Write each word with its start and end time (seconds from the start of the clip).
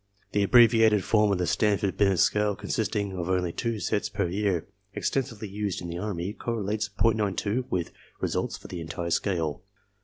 The 0.31 0.41
abbreviated 0.41 1.03
form 1.03 1.31
of 1.31 1.37
the 1.37 1.45
Stanford 1.45 1.95
Binet 1.95 2.17
scale 2.17 2.55
consisting 2.55 3.13
of 3.15 3.29
only 3.29 3.53
two 3.53 3.79
tests 3.79 4.09
per 4.09 4.27
year, 4.27 4.67
extensively 4.95 5.47
used 5.47 5.79
in 5.79 5.89
the 5.89 5.99
army, 5.99 6.33
correlates 6.33 6.89
.92 6.97 7.65
with 7.69 7.91
results 8.19 8.57
for 8.57 8.67
the 8.67 8.81
entire 8.81 9.11
scale. 9.11 9.61